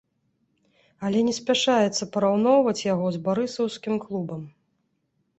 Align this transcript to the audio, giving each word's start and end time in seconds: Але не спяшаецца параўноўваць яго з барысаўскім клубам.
Але 1.09 1.19
не 1.27 1.33
спяшаецца 1.39 2.07
параўноўваць 2.15 2.85
яго 2.93 3.07
з 3.17 3.21
барысаўскім 3.27 3.99
клубам. 4.07 4.41